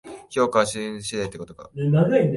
[0.31, 1.69] 評価は値段次第ってことか